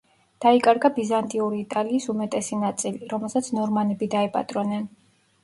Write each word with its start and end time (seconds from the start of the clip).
დაიკარგა 0.43 0.89
ბიზანტიური 0.95 1.59
იტალიის 1.63 2.07
უმეტესი 2.15 2.59
ნაწილი, 2.63 3.05
რომელსაც 3.13 3.53
ნორმანები 3.59 4.11
დაეპატრონენ. 4.17 4.91